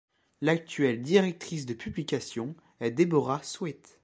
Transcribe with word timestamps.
L'actuelle 0.41 1.03
directrice 1.03 1.67
de 1.67 1.75
publication 1.75 2.55
est 2.79 2.89
Deborah 2.89 3.43
Sweet. 3.43 3.99